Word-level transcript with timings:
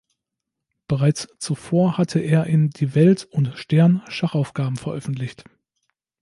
Bereits 0.87 1.27
zuvor 1.37 1.99
hatte 1.99 2.19
er 2.21 2.47
in 2.47 2.71
"Die 2.71 2.95
Welt" 2.95 3.25
und 3.25 3.51
"stern" 3.55 4.01
Schachaufgaben 4.07 4.75
veröffentlicht. 4.77 5.45